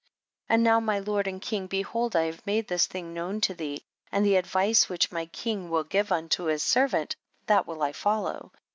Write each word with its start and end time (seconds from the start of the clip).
21. 0.47 0.55
And 0.55 0.63
now 0.63 0.79
my 0.79 0.97
lord 0.97 1.27
and\mg, 1.27 1.69
behold 1.69 2.15
I 2.15 2.23
have 2.23 2.43
made 2.47 2.67
this 2.67 2.87
thing 2.87 3.13
known 3.13 3.39
to 3.41 3.53
thee, 3.53 3.83
and 4.11 4.25
the 4.25 4.35
advice 4.35 4.89
which 4.89 5.11
my 5.11 5.27
king 5.27 5.69
will 5.69 5.83
give 5.83 6.11
unto 6.11 6.45
his 6.45 6.63
servant, 6.63 7.15
that 7.45 7.67
will 7.67 7.83
I 7.83 7.91
follow. 7.91 8.51